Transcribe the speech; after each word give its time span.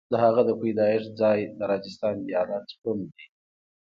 د 0.11 0.13
هغه 0.23 0.41
د 0.45 0.51
پیدایښت 0.61 1.09
ځای 1.21 1.39
د 1.57 1.59
راجستان 1.71 2.15
ایالت 2.29 2.65
ټونک 2.81 3.03
دی. 3.17 3.25